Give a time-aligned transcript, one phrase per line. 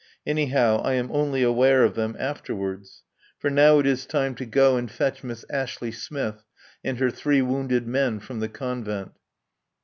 [0.25, 3.03] Anyhow I am only aware of them afterwards.
[3.37, 6.43] For now it is time to go and fetch Miss Ashley Smith
[6.83, 9.11] and her three wounded men from the Convent.